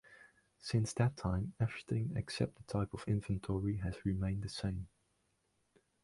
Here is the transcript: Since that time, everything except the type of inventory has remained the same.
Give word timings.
Since 0.57 0.93
that 0.93 1.15
time, 1.15 1.53
everything 1.59 2.13
except 2.15 2.55
the 2.55 2.63
type 2.63 2.91
of 2.95 3.03
inventory 3.07 3.77
has 3.83 4.03
remained 4.03 4.41
the 4.41 4.49
same. 4.49 4.87